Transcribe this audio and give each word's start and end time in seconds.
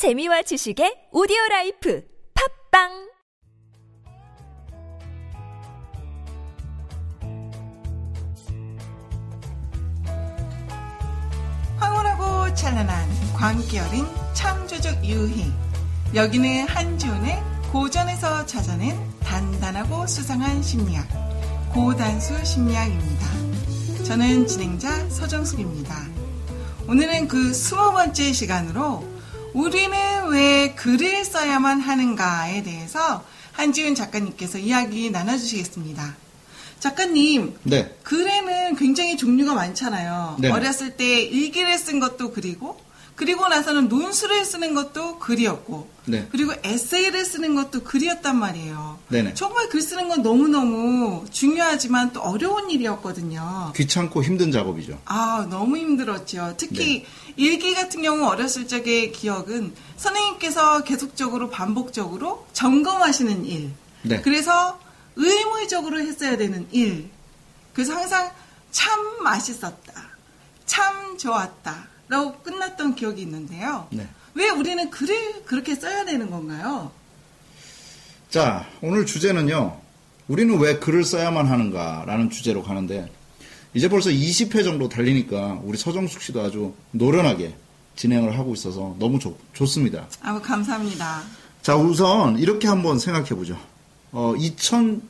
재미와 0.00 0.40
지식의 0.40 1.12
오디오 1.12 1.36
life 1.50 2.02
팟빵 2.72 2.88
황홀하고 11.76 12.54
찬란한 12.54 13.10
광기 13.36 13.78
어린 13.78 14.06
창조적 14.32 15.04
유희. 15.04 15.52
여기는 16.14 16.66
한지훈의 16.66 17.38
고전에서 17.70 18.46
찾아낸 18.46 18.96
단단하고 19.22 20.06
수상한 20.06 20.62
심리학. 20.62 21.06
고단수 21.74 22.42
심리학입니다. 22.42 23.26
저는 24.04 24.46
진행자 24.46 25.10
서정숙입니다. 25.10 25.94
오늘은 26.88 27.28
그 27.28 27.52
스무 27.52 27.92
번째 27.92 28.32
시간으로 28.32 29.19
우리는 29.52 30.28
왜 30.28 30.74
글을 30.74 31.24
써야만 31.24 31.80
하는가에 31.80 32.62
대해서 32.62 33.24
한지훈 33.52 33.94
작가님께서 33.94 34.58
이야기 34.58 35.10
나눠주시겠습니다. 35.10 36.16
작가님, 36.78 37.58
네. 37.64 37.94
글에는 38.02 38.76
굉장히 38.76 39.16
종류가 39.16 39.54
많잖아요. 39.54 40.36
네. 40.38 40.50
어렸을 40.50 40.96
때 40.96 41.20
일기를 41.20 41.76
쓴 41.76 42.00
것도 42.00 42.32
글이고, 42.32 42.80
그리고 43.20 43.46
나서는 43.48 43.88
논술을 43.88 44.46
쓰는 44.46 44.74
것도 44.74 45.18
글이었고, 45.18 45.90
네. 46.06 46.26
그리고 46.32 46.54
에세이를 46.64 47.26
쓰는 47.26 47.54
것도 47.54 47.82
글이었단 47.82 48.34
말이에요. 48.34 48.98
네네. 49.08 49.34
정말 49.34 49.68
글 49.68 49.82
쓰는 49.82 50.08
건 50.08 50.22
너무너무 50.22 51.26
중요하지만 51.30 52.14
또 52.14 52.22
어려운 52.22 52.70
일이었거든요. 52.70 53.74
귀찮고 53.76 54.24
힘든 54.24 54.50
작업이죠. 54.50 54.98
아, 55.04 55.46
너무 55.50 55.76
힘들었죠. 55.76 56.54
특히 56.56 57.02
네. 57.02 57.06
일기 57.36 57.74
같은 57.74 58.00
경우 58.00 58.26
어렸을 58.26 58.66
적의 58.66 59.12
기억은 59.12 59.74
선생님께서 59.98 60.84
계속적으로 60.84 61.50
반복적으로 61.50 62.46
점검하시는 62.54 63.44
일. 63.44 63.70
네. 64.00 64.22
그래서 64.22 64.80
의무적으로 65.16 66.00
했어야 66.00 66.38
되는 66.38 66.66
일. 66.70 67.10
그래서 67.74 67.94
항상 67.94 68.30
참 68.70 69.22
맛있었다. 69.22 70.08
참 70.64 71.18
좋았다. 71.18 71.90
라고 72.10 72.32
끝났던 72.42 72.96
기억이 72.96 73.22
있는데요. 73.22 73.86
네. 73.92 74.06
왜 74.34 74.48
우리는 74.50 74.90
글을 74.90 75.44
그렇게 75.44 75.76
써야 75.76 76.04
되는 76.04 76.28
건가요? 76.28 76.90
자, 78.28 78.66
오늘 78.82 79.06
주제는요. 79.06 79.80
우리는 80.26 80.58
왜 80.58 80.78
글을 80.80 81.04
써야만 81.04 81.46
하는가라는 81.46 82.30
주제로 82.30 82.64
가는데 82.64 83.08
이제 83.74 83.88
벌써 83.88 84.10
20회 84.10 84.64
정도 84.64 84.88
달리니까 84.88 85.60
우리 85.62 85.78
서정숙 85.78 86.20
씨도 86.22 86.40
아주 86.40 86.74
노련하게 86.90 87.54
진행을 87.94 88.36
하고 88.36 88.54
있어서 88.54 88.96
너무 88.98 89.20
좋, 89.20 89.38
좋습니다. 89.52 90.08
아무 90.20 90.42
감사합니다. 90.42 91.22
자, 91.62 91.76
우선 91.76 92.38
이렇게 92.40 92.66
한번 92.66 92.98
생각해 92.98 93.28
보죠. 93.30 93.56
어, 94.10 94.34
2000, 94.36 95.00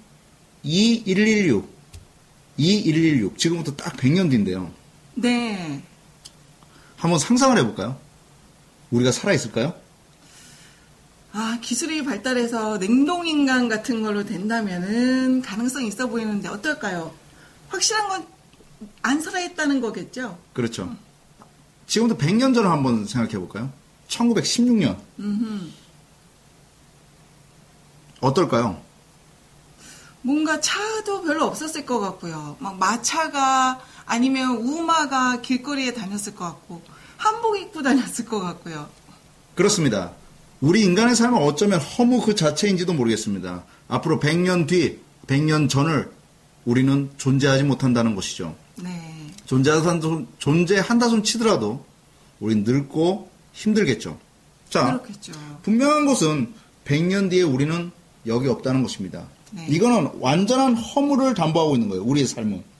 2116, 0.63 1.67
2116, 2.59 3.39
지금부터 3.39 3.75
딱 3.77 3.97
100년 3.97 4.29
뒤인데요. 4.29 4.71
네. 5.15 5.83
한번 7.01 7.19
상상을 7.19 7.57
해볼까요? 7.59 7.97
우리가 8.91 9.11
살아있을까요? 9.13 9.75
아, 11.33 11.59
기술이 11.61 12.05
발달해서 12.05 12.79
냉동인간 12.79 13.69
같은 13.69 14.03
걸로 14.03 14.25
된다면은 14.25 15.43
가능성이 15.43 15.89
있어 15.89 16.09
보이는데 16.09 16.49
어떨까요? 16.49 17.15
확실한 17.69 18.09
건 18.09 18.41
안 19.03 19.21
살아있다는 19.21 19.81
거겠죠? 19.81 20.39
그렇죠. 20.53 20.95
지금부터 21.87 22.25
100년 22.25 22.55
전을 22.55 22.71
한번 22.71 23.07
생각해 23.07 23.39
볼까요? 23.39 23.71
1916년. 24.09 24.97
어떨까요? 28.21 28.81
뭔가 30.23 30.61
차도 30.61 31.23
별로 31.23 31.47
없었을 31.47 31.87
것 31.87 31.99
같고요. 32.01 32.57
막 32.61 32.79
마차가 32.79 33.81
아니면 34.07 34.57
우마가 34.57 35.41
길거리에 35.41 35.95
다녔을 35.95 36.35
것 36.35 36.45
같고 36.45 36.83
한복 37.17 37.59
입고 37.59 37.83
다녔을 37.83 38.27
것 38.27 38.41
같고요. 38.41 38.89
그렇습니다. 39.55 40.13
우리 40.61 40.83
인간의 40.83 41.15
삶은 41.15 41.39
어쩌면 41.43 41.81
허무 41.81 42.21
그 42.21 42.35
자체인지도 42.35 42.93
모르겠습니다. 42.93 43.65
앞으로 43.89 44.21
100년 44.21 44.69
뒤, 44.69 45.01
100년 45.27 45.69
전을 45.69 46.11
우리는 46.65 47.11
존재하지 47.17 47.65
못한다는 47.65 48.15
것이죠. 48.15 48.55
네. 48.77 49.33
존재한다 49.47 50.01
손, 50.01 50.29
존재한다 50.39 51.09
손 51.09 51.23
치더라도 51.23 51.85
우린 52.41 52.65
늙고 52.65 53.31
힘들겠죠. 53.53 54.19
자, 54.69 54.87
그렇겠죠. 54.87 55.33
분명한 55.63 56.07
것은 56.07 56.53
100년 56.85 57.31
뒤에 57.31 57.43
우리는 57.43 57.91
여기 58.27 58.49
없다는 58.49 58.83
것입니다. 58.83 59.25
네. 59.51 59.67
이거는 59.69 60.11
완전한 60.21 60.75
허물을 60.75 61.35
담보하고 61.35 61.75
있는 61.75 61.89
거예요. 61.89 62.05
우리의 62.05 62.27
삶은. 62.27 62.71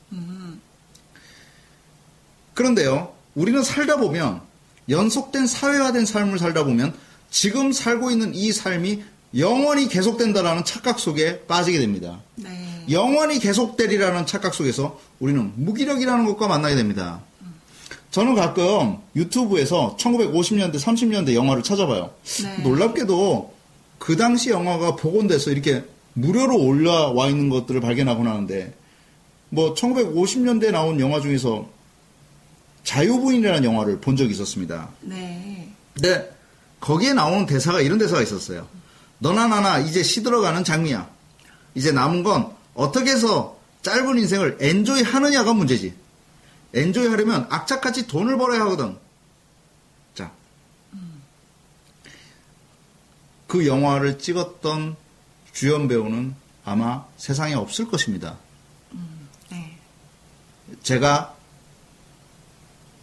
그런데요, 2.55 3.13
우리는 3.35 3.63
살다 3.63 3.97
보면 3.97 4.43
연속된 4.89 5.47
사회화된 5.47 6.05
삶을 6.05 6.39
살다 6.39 6.65
보면 6.65 6.95
지금 7.31 7.73
살고 7.73 8.11
있는 8.11 8.35
이 8.35 8.53
삶이 8.53 9.03
영원히 9.39 9.89
계속된다라는 9.89 10.65
착각 10.65 10.99
속에 10.99 11.47
빠지게 11.47 11.79
됩니다. 11.79 12.21
네. 12.35 12.85
영원히 12.91 13.39
계속되리라는 13.39 14.27
착각 14.27 14.53
속에서 14.53 15.01
우리는 15.21 15.53
무기력이라는 15.57 16.27
것과 16.27 16.49
만나게 16.49 16.75
됩니다. 16.75 17.21
저는 18.11 18.35
가끔 18.35 18.99
유튜브에서 19.15 19.97
1950년대, 19.99 20.81
30년대 20.81 21.35
영화를 21.35 21.63
찾아봐요. 21.63 22.11
네. 22.43 22.59
놀랍게도 22.59 23.55
그 24.01 24.17
당시 24.17 24.49
영화가 24.49 24.97
복원돼서 24.97 25.51
이렇게 25.51 25.85
무료로 26.15 26.59
올라와 26.59 27.29
있는 27.29 27.51
것들을 27.51 27.83
발견하곤 27.83 28.27
하는데, 28.27 28.75
뭐, 29.51 29.75
1950년대에 29.75 30.73
나온 30.73 30.99
영화 30.99 31.21
중에서 31.21 31.69
자유부인이라는 32.83 33.63
영화를 33.63 34.01
본 34.01 34.17
적이 34.17 34.31
있었습니다. 34.33 34.89
네. 35.03 35.69
근데 35.93 36.35
거기에 36.81 37.13
나오는 37.13 37.45
대사가 37.45 37.83
이런 37.83 37.99
대사가 37.99 38.23
있었어요. 38.23 38.67
너나 39.19 39.47
나나 39.47 39.79
이제 39.81 40.03
시들어가는 40.03 40.65
장미야. 40.65 41.07
이제 41.75 41.93
남은 41.93 42.23
건 42.23 42.53
어떻게 42.73 43.11
해서 43.11 43.59
짧은 43.83 44.19
인생을 44.19 44.57
엔조이 44.61 45.03
하느냐가 45.03 45.53
문제지. 45.53 45.93
엔조이 46.73 47.09
하려면 47.09 47.47
악착같이 47.51 48.07
돈을 48.07 48.39
벌어야 48.39 48.63
하거든. 48.63 48.97
그 53.51 53.67
영화를 53.67 54.21
찍었던 54.21 54.95
주연 55.53 55.89
배우는 55.89 56.37
아마 56.65 57.05
세상에 57.17 57.55
없을 57.55 57.89
것입니다. 57.89 58.39
네. 59.51 59.77
제가 60.85 61.35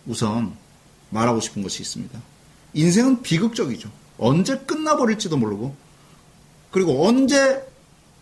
우선 0.05 0.55
말하고 1.09 1.41
싶은 1.41 1.63
것이 1.63 1.81
있습니다. 1.81 2.17
인생은 2.73 3.23
비극적이죠. 3.23 3.91
언제 4.17 4.57
끝나버릴지도 4.59 5.35
모르고, 5.35 5.75
그리고 6.71 7.05
언제 7.05 7.61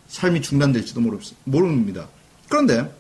삶이 0.08 0.42
중단될지도 0.42 1.02
모르, 1.02 1.20
모릅니다. 1.44 2.08
그런데, 2.50 2.92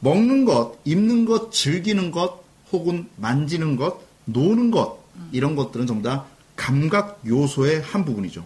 먹는 0.00 0.44
것, 0.44 0.80
입는 0.84 1.26
것, 1.26 1.52
즐기는 1.52 2.10
것, 2.10 2.42
혹은 2.72 3.08
만지는 3.14 3.76
것, 3.76 4.00
노는 4.24 4.72
것, 4.72 4.98
이런 5.30 5.54
것들은 5.54 5.86
전부 5.86 6.08
다 6.08 6.26
감각 6.58 7.20
요소의 7.26 7.80
한 7.82 8.04
부분이죠. 8.04 8.44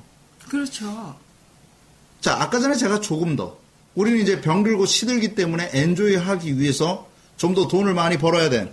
그렇죠. 0.49 1.17
자, 2.21 2.37
아까 2.41 2.61
전에 2.61 2.77
제가 2.77 3.01
조금 3.01 3.35
더, 3.35 3.57
우리는 3.97 4.21
이제 4.21 4.41
병들고 4.41 4.87
시들기 4.87 5.35
때문에 5.35 5.71
엔조이 5.73 6.15
하기 6.15 6.61
위해서 6.61 7.09
좀 7.37 7.55
더 7.55 7.67
돈을 7.67 7.95
많이 7.95 8.19
벌어야 8.19 8.49
돼. 8.51 8.73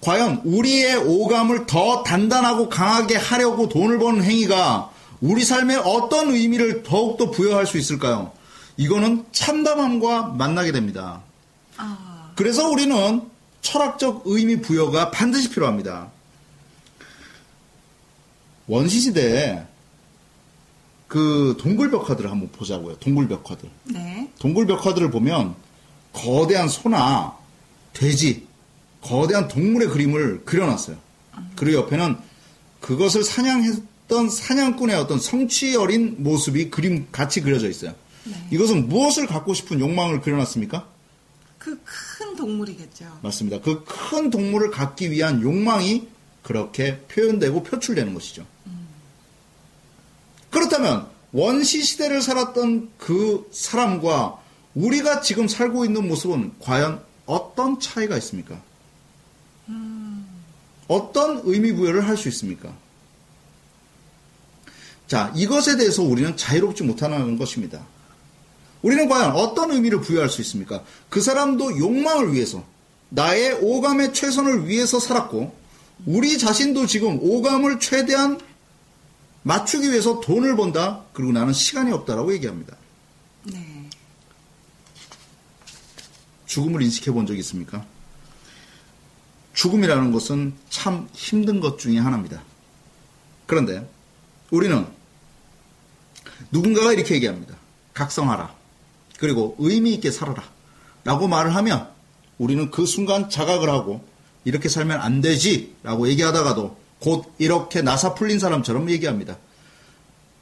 과연 0.00 0.40
우리의 0.44 0.96
오감을 0.96 1.66
더 1.66 2.02
단단하고 2.02 2.70
강하게 2.70 3.16
하려고 3.16 3.68
돈을 3.68 3.98
버는 3.98 4.24
행위가 4.24 4.90
우리 5.20 5.44
삶에 5.44 5.76
어떤 5.76 6.30
의미를 6.30 6.82
더욱더 6.82 7.30
부여할 7.30 7.66
수 7.66 7.76
있을까요? 7.76 8.32
이거는 8.78 9.26
참담함과 9.32 10.28
만나게 10.28 10.72
됩니다. 10.72 11.20
아, 11.76 12.32
그래서 12.36 12.70
우리는 12.70 13.22
철학적 13.60 14.22
의미 14.24 14.62
부여가 14.62 15.10
반드시 15.10 15.50
필요합니다. 15.50 16.08
원시시대에 18.70 19.64
그 21.08 21.56
동굴벽화들을 21.58 22.30
한번 22.30 22.50
보자고요. 22.52 22.96
동굴벽화들. 22.98 23.68
네. 23.84 24.30
동굴벽화들을 24.38 25.10
보면 25.10 25.56
거대한 26.12 26.68
소나 26.68 27.36
돼지, 27.92 28.46
거대한 29.02 29.48
동물의 29.48 29.88
그림을 29.88 30.44
그려놨어요. 30.44 30.96
그리고 31.56 31.78
옆에는 31.82 32.16
그것을 32.80 33.24
사냥했던 33.24 34.30
사냥꾼의 34.30 34.94
어떤 34.96 35.18
성취 35.18 35.74
어린 35.74 36.22
모습이 36.22 36.70
그림 36.70 37.08
같이 37.10 37.40
그려져 37.40 37.68
있어요. 37.68 37.94
이것은 38.52 38.88
무엇을 38.88 39.26
갖고 39.26 39.52
싶은 39.52 39.80
욕망을 39.80 40.20
그려놨습니까? 40.20 40.86
그 41.58 41.78
큰 41.84 42.36
동물이겠죠. 42.36 43.18
맞습니다. 43.22 43.60
그 43.60 43.84
큰 43.84 44.30
동물을 44.30 44.70
갖기 44.70 45.10
위한 45.10 45.42
욕망이 45.42 46.06
그렇게 46.42 46.98
표현되고 47.08 47.62
표출되는 47.64 48.14
것이죠. 48.14 48.46
그렇다면 50.70 51.08
원시 51.32 51.82
시대를 51.82 52.22
살았던 52.22 52.90
그 52.96 53.48
사람과 53.52 54.38
우리가 54.76 55.20
지금 55.20 55.48
살고 55.48 55.84
있는 55.84 56.06
모습은 56.06 56.52
과연 56.60 57.02
어떤 57.26 57.80
차이가 57.80 58.16
있습니까? 58.18 58.60
어떤 60.86 61.42
의미 61.44 61.72
부여를 61.72 62.06
할 62.06 62.16
수 62.16 62.28
있습니까? 62.28 62.72
자, 65.08 65.32
이것에 65.34 65.76
대해서 65.76 66.04
우리는 66.04 66.36
자유롭지 66.36 66.84
못하는 66.84 67.36
것입니다. 67.36 67.84
우리는 68.82 69.08
과연 69.08 69.32
어떤 69.32 69.72
의미를 69.72 70.00
부여할 70.00 70.28
수 70.28 70.40
있습니까? 70.42 70.84
그 71.08 71.20
사람도 71.20 71.78
욕망을 71.78 72.32
위해서, 72.32 72.64
나의 73.08 73.58
오감의 73.60 74.14
최선을 74.14 74.68
위해서 74.68 75.00
살았고, 75.00 75.52
우리 76.06 76.38
자신도 76.38 76.86
지금 76.86 77.18
오감을 77.20 77.80
최대한 77.80 78.40
맞추기 79.42 79.90
위해서 79.90 80.20
돈을 80.20 80.56
번다. 80.56 81.04
그리고 81.12 81.32
나는 81.32 81.52
시간이 81.52 81.92
없다라고 81.92 82.32
얘기합니다. 82.34 82.76
네. 83.44 83.88
죽음을 86.46 86.82
인식해 86.82 87.10
본 87.12 87.26
적 87.26 87.36
있습니까? 87.38 87.84
죽음이라는 89.54 90.12
것은 90.12 90.54
참 90.68 91.08
힘든 91.12 91.60
것 91.60 91.78
중에 91.78 91.98
하나입니다. 91.98 92.42
그런데 93.46 93.88
우리는 94.50 94.86
누군가가 96.50 96.92
이렇게 96.92 97.14
얘기합니다. 97.14 97.56
각성하라. 97.94 98.54
그리고 99.18 99.56
의미 99.58 99.92
있게 99.94 100.10
살아라. 100.10 100.42
라고 101.04 101.28
말을 101.28 101.54
하면 101.56 101.88
우리는 102.38 102.70
그 102.70 102.86
순간 102.86 103.28
자각을 103.28 103.68
하고 103.68 104.04
이렇게 104.44 104.68
살면 104.68 105.00
안 105.00 105.20
되지. 105.20 105.76
라고 105.82 106.08
얘기하다가도 106.08 106.79
곧 107.00 107.32
이렇게 107.38 107.82
나사 107.82 108.14
풀린 108.14 108.38
사람처럼 108.38 108.90
얘기합니다. 108.90 109.38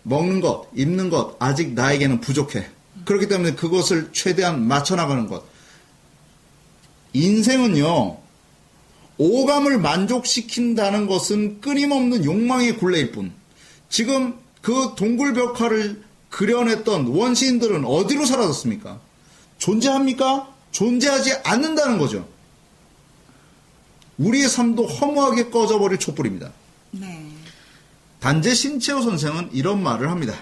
먹는 0.02 0.40
것, 0.40 0.69
입는 0.75 1.10
것, 1.10 1.37
아직 1.38 1.72
나에게는 1.72 2.20
부족해. 2.20 2.66
그렇기 3.05 3.28
때문에 3.28 3.55
그것을 3.55 4.10
최대한 4.12 4.66
맞춰나가는 4.66 5.28
것. 5.28 5.44
인생은요, 7.12 8.19
오감을 9.19 9.78
만족시킨다는 9.78 11.06
것은 11.06 11.60
끊임없는 11.60 12.25
욕망의 12.25 12.76
굴레일 12.76 13.12
뿐. 13.12 13.32
지금 13.88 14.34
그 14.62 14.94
동굴 14.96 15.34
벽화를 15.34 16.02
그려냈던 16.31 17.06
원시인들은 17.06 17.84
어디로 17.84 18.26
사라졌습니까? 18.26 19.00
존재합니까? 19.58 20.49
존재하지 20.70 21.32
않는다는 21.44 21.99
거죠. 21.99 22.28
우리의 24.19 24.49
삶도 24.49 24.87
허무하게 24.87 25.50
꺼져버릴 25.50 25.99
촛불입니다. 25.99 26.50
네. 26.91 27.29
단재 28.20 28.55
신채호 28.55 29.00
선생은 29.00 29.50
이런 29.53 29.82
말을 29.82 30.11
합니다. 30.11 30.35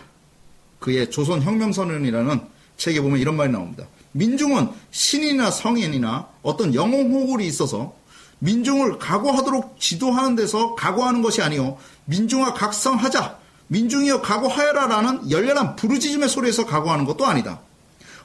그의 0.79 1.11
조선혁명선언이라는 1.11 2.41
책에 2.77 3.01
보면 3.01 3.19
이런 3.19 3.37
말이 3.37 3.51
나옵니다. 3.51 3.87
민중은 4.13 4.71
신인이나 4.91 5.51
성인이나 5.51 6.29
어떤 6.43 6.75
영웅 6.75 7.13
호굴이 7.13 7.47
있어서 7.47 7.95
민중을 8.39 8.99
각오하도록 8.99 9.81
지도하는 9.81 10.37
데서 10.37 10.75
각오하는 10.75 11.23
것이 11.23 11.43
아니요 11.43 11.79
민중아 12.05 12.55
각성하자 12.55 13.39
민중이여 13.69 14.23
각오하여라라는 14.23 15.31
열렬한 15.31 15.77
부르짖음의 15.77 16.29
소리에서 16.29 16.67
각오하는 16.67 17.05
것도 17.05 17.27
아니다. 17.27 17.61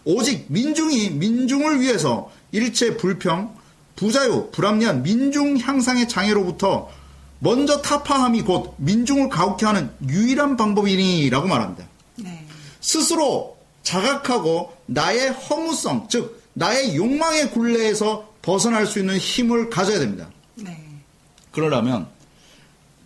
오직 0.04 0.46
민중이 0.50 1.12
민중을 1.12 1.82
위해서 1.82 2.32
일체 2.52 2.98
불평, 2.98 3.56
부자유, 4.02 4.50
불합리한 4.52 5.04
민중 5.04 5.60
향상의 5.60 6.10
장애로부터 6.10 6.90
먼저 7.38 7.84
타파함이 7.84 8.42
곧 8.42 8.74
민중을 8.78 9.30
가혹해 9.30 9.68
하는 9.68 9.92
유일한 10.10 10.58
방법이니라고 10.58 11.48
말합니다. 11.48 11.86
네. 12.16 12.44
스스로 12.80 13.60
자각하고 13.84 14.76
나의 14.88 15.30
허무성, 15.30 16.08
즉 16.10 16.42
나의 16.54 16.96
욕망의 16.96 17.52
굴레에서 17.52 18.34
벗어날 18.42 18.88
수 18.88 18.98
있는 18.98 19.20
힘을 19.20 19.70
가져야 19.70 20.00
됩니다. 20.00 20.32
네. 20.56 20.84
그러려면 21.52 22.08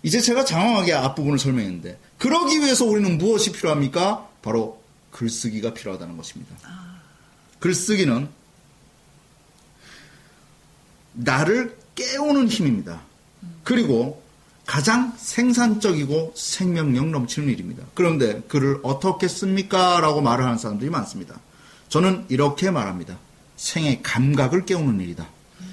이제 0.02 0.22
제가 0.22 0.46
장황하게 0.46 0.94
앞부분을 0.94 1.40
설명했는데 1.40 2.00
그러기 2.20 2.62
위해서 2.62 2.86
우리는 2.86 3.18
무엇이 3.18 3.52
필요합니까? 3.52 4.30
바로 4.42 4.82
글쓰기가 5.12 5.74
필요하다는 5.74 6.16
것입니다. 6.16 6.56
글쓰기는 7.60 8.30
나를 11.16 11.78
깨우는 11.96 12.48
힘입니다. 12.48 13.02
그리고 13.64 14.22
가장 14.66 15.14
생산적이고 15.18 16.34
생명력 16.36 17.08
넘치는 17.10 17.50
일입니다. 17.50 17.84
그런데 17.94 18.42
글을 18.48 18.80
어떻게 18.84 19.28
씁니까? 19.28 20.00
라고 20.02 20.22
말을 20.22 20.44
하는 20.44 20.58
사람들이 20.58 20.90
많습니다. 20.90 21.40
저는 21.90 22.26
이렇게 22.30 22.72
말합니다. 22.72 23.18
생의 23.58 24.02
감각을 24.02 24.66
깨우는 24.66 25.00
일이다. 25.02 25.28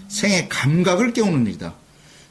생의 0.08 0.48
감각을 0.48 1.12
깨우는 1.12 1.46
일이다. 1.46 1.74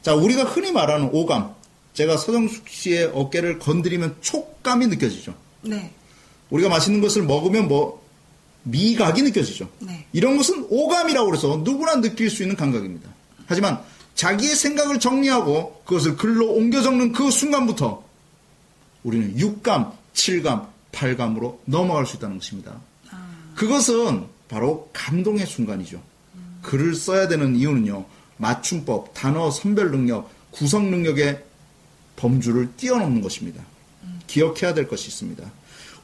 자, 0.02 0.14
우리가 0.14 0.44
흔히 0.44 0.72
말하는 0.72 1.10
오감. 1.12 1.54
제가 1.94 2.16
서정숙 2.16 2.68
씨의 2.68 3.10
어깨를 3.12 3.58
건드리면 3.58 4.16
촉감이 4.20 4.86
느껴지죠. 4.86 5.34
네. 5.62 5.92
우리가 6.50 6.68
맛있는 6.68 7.00
것을 7.00 7.22
먹으면 7.22 7.68
뭐 7.68 8.01
미각이 8.64 9.22
느껴지죠. 9.22 9.68
네. 9.80 10.06
이런 10.12 10.36
것은 10.36 10.66
오감이라고 10.68 11.26
그래서 11.26 11.60
누구나 11.64 12.00
느낄 12.00 12.30
수 12.30 12.42
있는 12.42 12.56
감각입니다. 12.56 13.08
하지만 13.46 13.80
자기의 14.14 14.54
생각을 14.54 15.00
정리하고 15.00 15.82
그것을 15.84 16.16
글로 16.16 16.52
옮겨 16.52 16.82
적는 16.82 17.12
그 17.12 17.30
순간부터 17.30 18.04
우리는 19.02 19.38
육감, 19.38 19.92
칠감, 20.12 20.68
팔감으로 20.92 21.60
넘어갈 21.64 22.06
수 22.06 22.16
있다는 22.16 22.38
것입니다. 22.38 22.80
그것은 23.56 24.26
바로 24.48 24.90
감동의 24.92 25.46
순간이죠. 25.46 26.00
글을 26.62 26.94
써야 26.94 27.26
되는 27.26 27.56
이유는요. 27.56 28.04
맞춤법, 28.36 29.14
단어 29.14 29.50
선별 29.50 29.90
능력, 29.90 30.30
구성 30.50 30.90
능력의 30.90 31.42
범주를 32.16 32.72
뛰어넘는 32.76 33.22
것입니다. 33.22 33.62
기억해야 34.26 34.74
될 34.74 34.86
것이 34.88 35.08
있습니다. 35.08 35.50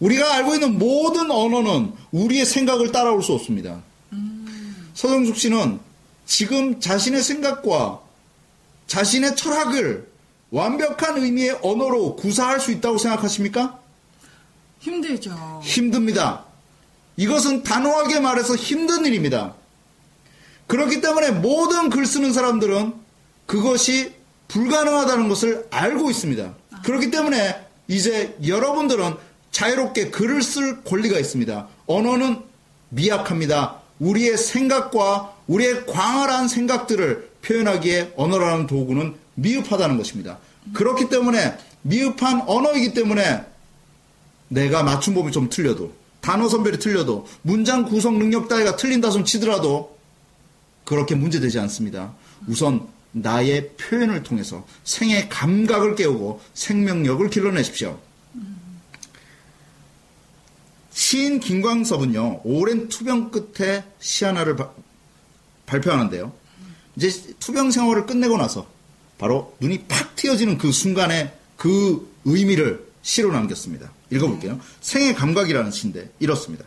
우리가 0.00 0.34
알고 0.34 0.54
있는 0.54 0.78
모든 0.78 1.30
언어는 1.30 1.92
우리의 2.12 2.44
생각을 2.46 2.92
따라올 2.92 3.22
수 3.22 3.32
없습니다. 3.32 3.82
서정숙 4.94 5.36
씨는 5.36 5.80
지금 6.26 6.80
자신의 6.80 7.22
생각과 7.22 8.00
자신의 8.86 9.36
철학을 9.36 10.08
완벽한 10.50 11.18
의미의 11.18 11.58
언어로 11.62 12.16
구사할 12.16 12.60
수 12.60 12.72
있다고 12.72 12.98
생각하십니까? 12.98 13.78
힘들죠. 14.80 15.60
힘듭니다. 15.62 16.44
이것은 17.16 17.62
단호하게 17.64 18.20
말해서 18.20 18.54
힘든 18.54 19.04
일입니다. 19.04 19.54
그렇기 20.66 21.00
때문에 21.00 21.32
모든 21.32 21.90
글 21.90 22.06
쓰는 22.06 22.32
사람들은 22.32 22.94
그것이 23.46 24.14
불가능하다는 24.48 25.28
것을 25.28 25.66
알고 25.70 26.10
있습니다. 26.10 26.54
그렇기 26.84 27.10
때문에 27.10 27.66
이제 27.88 28.36
여러분들은 28.46 29.16
자유롭게 29.50 30.10
글을 30.10 30.42
쓸 30.42 30.82
권리가 30.84 31.18
있습니다. 31.18 31.68
언어는 31.86 32.40
미약합니다. 32.90 33.80
우리의 33.98 34.36
생각과 34.36 35.34
우리의 35.46 35.86
광활한 35.86 36.48
생각들을 36.48 37.30
표현하기에 37.42 38.14
언어라는 38.16 38.66
도구는 38.66 39.14
미흡하다는 39.34 39.96
것입니다. 39.96 40.38
그렇기 40.74 41.08
때문에 41.08 41.56
미흡한 41.82 42.42
언어이기 42.46 42.94
때문에 42.94 43.44
내가 44.48 44.82
맞춤법이 44.82 45.32
좀 45.32 45.48
틀려도 45.48 45.92
단어 46.20 46.48
선별이 46.48 46.78
틀려도 46.78 47.26
문장 47.42 47.84
구성 47.84 48.18
능력 48.18 48.48
따위가 48.48 48.76
틀린다 48.76 49.10
손 49.10 49.24
치더라도 49.24 49.96
그렇게 50.84 51.14
문제되지 51.14 51.58
않습니다. 51.60 52.14
우선 52.46 52.86
나의 53.12 53.70
표현을 53.76 54.22
통해서 54.22 54.66
생의 54.84 55.28
감각을 55.28 55.94
깨우고 55.94 56.40
생명력을 56.54 57.28
길러내십시오. 57.30 57.98
시인 61.02 61.38
김광섭은요, 61.38 62.40
오랜 62.42 62.88
투병 62.88 63.30
끝에 63.30 63.84
시 64.00 64.24
하나를 64.24 64.56
바- 64.56 64.72
발표하는데요. 65.66 66.32
이제 66.96 67.36
투병 67.38 67.70
생활을 67.70 68.04
끝내고 68.04 68.36
나서 68.36 68.66
바로 69.16 69.56
눈이 69.60 69.84
팍 69.86 70.16
트여지는 70.16 70.58
그 70.58 70.72
순간에 70.72 71.38
그 71.56 72.12
의미를 72.24 72.84
시로 73.02 73.30
남겼습니다. 73.30 73.92
읽어볼게요. 74.10 74.58
생의 74.80 75.14
감각이라는 75.14 75.70
시인데 75.70 76.10
이렇습니다. 76.18 76.64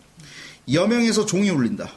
여명에서 0.72 1.26
종이 1.26 1.50
울린다. 1.50 1.92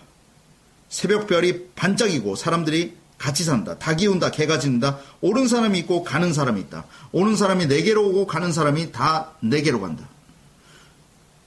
새벽별이 0.89 1.69
반짝이고 1.77 2.35
사람들이 2.35 2.97
같이 3.17 3.45
산다. 3.45 3.79
닭이 3.79 4.09
온다. 4.09 4.33
개가 4.33 4.59
짖는다. 4.59 4.99
오는 5.21 5.47
사람이 5.47 5.79
있고 5.81 6.03
가는 6.03 6.33
사람이 6.33 6.61
있다. 6.63 6.85
오는 7.13 7.37
사람이 7.37 7.67
내게로 7.67 8.09
오고 8.09 8.27
가는 8.27 8.51
사람이 8.53 8.91
다 8.91 9.31
내게로 9.39 9.81
간다. 9.81 10.09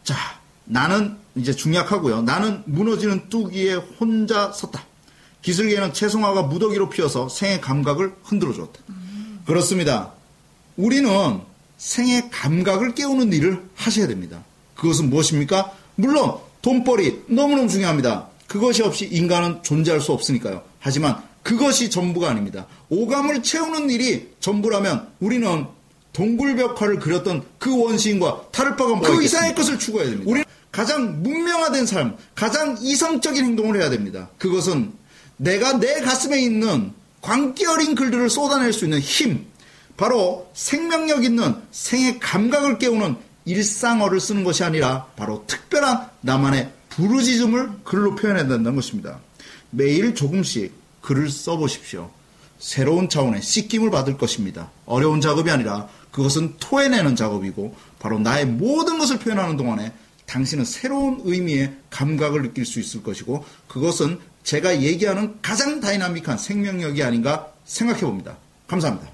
자, 0.06 0.16
나는 0.68 1.16
이제 1.36 1.54
중약하고요. 1.54 2.22
나는 2.24 2.62
무너지는 2.66 3.30
뚜기에 3.30 3.76
혼자 3.76 4.52
섰다. 4.52 4.86
기슭에는 5.42 5.94
채송화가 5.94 6.44
무더기로 6.44 6.90
피어서 6.90 7.30
생의 7.30 7.62
감각을 7.62 8.14
흔들어 8.24 8.54
주었다. 8.54 8.80
그렇습니다. 9.46 10.12
우리는 10.76 11.40
생의 11.78 12.30
감각을 12.32 12.96
깨우는 12.96 13.32
일을 13.34 13.64
하셔야 13.76 14.08
됩니다. 14.08 14.44
그것은 14.76 15.10
무엇입니까? 15.10 15.72
물론 15.96 16.38
돈벌이 16.62 17.24
너무너무 17.28 17.70
중요합니다. 17.70 18.28
그것이 18.48 18.84
없이 18.84 19.06
인간은 19.06 19.64
존재할 19.64 20.02
수 20.02 20.12
없으니까요. 20.12 20.64
하지만 20.80 21.22
그것이 21.44 21.90
전부가 21.90 22.30
아닙니다. 22.30 22.68
오감을 22.90 23.42
채우는 23.42 23.90
일이 23.90 24.30
전부라면 24.40 25.08
우리는 25.20 25.66
동굴벽화를 26.14 27.00
그렸던 27.00 27.44
그 27.60 27.84
원시인과 27.84 28.48
다를 28.52 28.76
바가 28.76 28.96
뭐그? 28.96 29.24
이상의 29.24 29.56
것을 29.56 29.78
추구해야 29.78 30.10
됩니다. 30.10 30.30
우리는 30.30 30.46
가장 30.78 31.24
문명화된 31.24 31.88
삶, 31.88 32.16
가장 32.36 32.78
이성적인 32.80 33.44
행동을 33.44 33.82
해야 33.82 33.90
됩니다. 33.90 34.30
그것은 34.38 34.94
내가 35.38 35.80
내 35.80 36.02
가슴에 36.02 36.40
있는 36.40 36.94
광기 37.22 37.66
어린 37.66 37.96
글들을 37.96 38.30
쏟아낼 38.30 38.72
수 38.72 38.86
있는 38.86 39.00
힘, 39.00 39.48
바로 39.98 40.52
생명력 40.54 41.24
있는 41.24 41.56
생의 41.72 42.20
감각을 42.20 42.78
깨우는 42.78 43.16
일상어를 43.46 44.20
쓰는 44.20 44.44
것이 44.44 44.64
아니라 44.64 45.08
바로 45.16 45.46
특별한 45.48 46.12
나만의 46.22 46.72
부르짖음을 46.90 47.72
글로 47.84 48.14
표현해야 48.14 48.46
된다는 48.46 48.76
것입니다. 48.76 49.18
매일 49.72 50.14
조금씩 50.14 50.74
글을 51.02 51.32
써보십시오. 51.32 52.12
새로운 52.60 53.10
차원의 53.10 53.42
씻김을 53.42 53.90
받을 53.90 54.16
것입니다. 54.16 54.70
어려운 54.86 55.22
작업이 55.22 55.50
아니라 55.50 55.88
그것은 56.12 56.54
토해내는 56.60 57.16
작업이고 57.16 57.76
바로 57.98 58.20
나의 58.20 58.46
모든 58.46 59.00
것을 59.00 59.18
표현하는 59.18 59.58
동안에 59.58 59.92
당신은 60.28 60.66
새로운 60.66 61.22
의미의 61.24 61.74
감각을 61.90 62.44
느낄 62.44 62.66
수 62.66 62.80
있을 62.80 63.02
것이고 63.02 63.44
그것은 63.68 64.20
제가 64.44 64.82
얘기하는 64.82 65.40
가장 65.42 65.80
다이나믹한 65.80 66.38
생명력이 66.38 67.02
아닌가 67.04 67.52
생각해 67.66 68.02
봅니다. 68.02 68.38
감사합니다. 68.68 69.10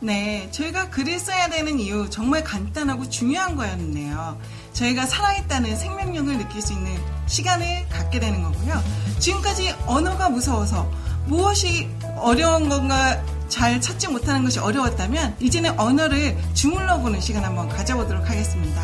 네, 0.00 0.48
저희가 0.50 0.90
글을 0.90 1.18
써야 1.18 1.48
되는 1.48 1.78
이유 1.80 2.08
정말 2.10 2.44
간단하고 2.44 3.08
중요한 3.08 3.56
거였네요. 3.56 4.38
저희가 4.74 5.06
살아있다는 5.06 5.76
생명력을 5.76 6.36
느낄 6.36 6.60
수 6.60 6.74
있는 6.74 6.94
시간을 7.26 7.88
갖게 7.88 8.20
되는 8.20 8.42
거고요. 8.42 8.82
지금까지 9.18 9.74
언어가 9.86 10.28
무서워서 10.28 10.90
무엇이 11.26 11.88
어려운 12.16 12.68
건가 12.68 13.22
잘 13.54 13.80
찾지 13.80 14.08
못하는 14.08 14.42
것이 14.42 14.58
어려웠다면 14.58 15.36
이제는 15.38 15.78
언어를 15.78 16.36
주물러 16.54 16.98
보는 16.98 17.20
시간 17.20 17.44
한번 17.44 17.68
가져보도록 17.68 18.28
하겠습니다. 18.28 18.82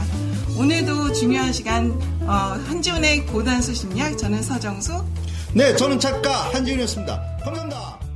오늘도 0.56 1.12
중요한 1.12 1.52
시간 1.52 1.90
어, 2.20 2.56
한지훈의 2.68 3.26
고단수 3.26 3.74
심리학 3.74 4.16
저는 4.16 4.44
서정수 4.44 5.04
네 5.54 5.74
저는 5.74 5.98
작가 5.98 6.54
한지훈이었습니다. 6.54 7.20
감사합니다. 7.44 8.09